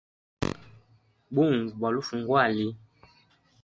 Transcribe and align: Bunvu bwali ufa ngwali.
Bunvu 1.33 1.69
bwali 1.77 1.95
ufa 2.01 2.15
ngwali. 2.21 2.67